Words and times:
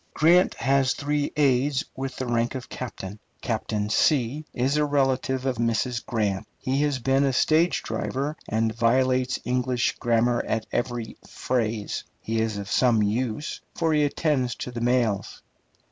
Grant 0.15 0.55
has 0.55 0.93
three 0.93 1.31
aides 1.37 1.85
with 1.95 2.15
the 2.15 2.25
rank 2.25 2.55
of 2.55 2.69
captain. 2.69 3.19
Captain 3.39 3.87
is 4.53 4.75
a 4.75 4.83
relative 4.83 5.45
of 5.45 5.57
Mrs. 5.57 6.03
Grant. 6.03 6.47
He 6.57 6.81
has 6.81 6.97
been 6.97 7.23
a 7.23 7.31
stage 7.31 7.83
driver, 7.83 8.35
and 8.49 8.73
violates 8.73 9.37
English 9.45 9.97
grammar 9.99 10.43
at 10.47 10.65
every 10.71 11.17
phrase. 11.29 12.03
He 12.19 12.39
is 12.41 12.57
of 12.57 12.67
some 12.71 13.03
use, 13.03 13.61
for 13.75 13.93
he 13.93 14.03
attends 14.03 14.55
to 14.55 14.71
the 14.71 14.81
mails. 14.81 15.43